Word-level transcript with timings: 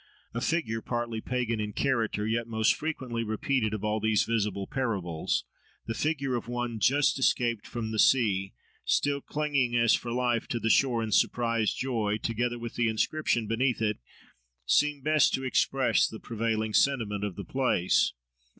A 0.33 0.41
figure, 0.41 0.81
partly 0.81 1.21
pagan 1.21 1.59
in 1.59 1.73
character, 1.73 2.25
yet 2.25 2.47
most 2.47 2.73
frequently 2.73 3.23
repeated 3.23 3.71
of 3.75 3.83
all 3.83 3.99
these 3.99 4.23
visible 4.23 4.65
parables—the 4.65 5.93
figure 5.93 6.33
of 6.35 6.47
one 6.47 6.79
just 6.79 7.19
escaped 7.19 7.67
from 7.67 7.91
the 7.91 7.99
sea, 7.99 8.55
still 8.83 9.21
clinging 9.21 9.75
as 9.75 9.93
for 9.93 10.11
life 10.11 10.47
to 10.47 10.59
the 10.59 10.71
shore 10.71 11.03
in 11.03 11.11
surprised 11.11 11.77
joy, 11.77 12.17
together 12.17 12.57
with 12.57 12.73
the 12.73 12.87
inscription 12.87 13.45
beneath 13.45 13.79
it, 13.79 13.99
seemed 14.65 15.03
best 15.03 15.35
to 15.35 15.43
express 15.43 16.07
the 16.07 16.19
prevailing 16.19 16.73
sentiment 16.73 17.23
of 17.23 17.35
the 17.35 17.45
place. 17.45 18.13